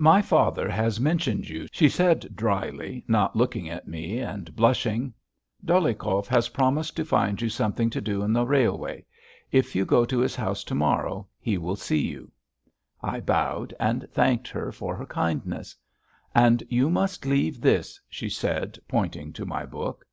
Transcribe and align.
"My 0.00 0.22
father 0.22 0.66
has 0.70 0.98
mentioned 0.98 1.46
you," 1.50 1.66
she 1.70 1.90
said 1.90 2.34
drily, 2.34 3.04
not 3.06 3.36
looking 3.36 3.68
at 3.68 3.86
me 3.86 4.18
and 4.18 4.56
blushing.... 4.56 5.12
"Dolyhikov 5.62 6.26
has 6.28 6.48
promised 6.56 6.96
to 6.96 7.04
find 7.04 7.38
you 7.42 7.50
something 7.50 7.90
to 7.90 8.00
do 8.00 8.22
on 8.22 8.32
the 8.32 8.46
railway. 8.46 9.04
If 9.52 9.76
you 9.76 9.84
go 9.84 10.06
to 10.06 10.20
his 10.20 10.34
house 10.34 10.64
to 10.64 10.74
morrow, 10.74 11.28
he 11.38 11.58
will 11.58 11.76
see 11.76 12.00
you." 12.00 12.32
I 13.02 13.20
bowed 13.20 13.74
and 13.78 14.08
thanked 14.10 14.48
her 14.48 14.72
for 14.72 14.96
her 14.96 15.04
kindness. 15.04 15.76
"And 16.34 16.62
you 16.70 16.88
must 16.88 17.26
leave 17.26 17.60
this," 17.60 18.00
she 18.08 18.30
said, 18.30 18.78
pointing 18.88 19.34
to 19.34 19.44
my 19.44 19.66
book. 19.66 20.06